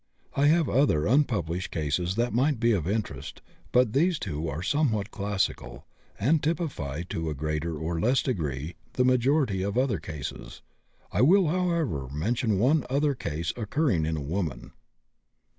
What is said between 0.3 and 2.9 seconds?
I have had other unpublished cases that might be of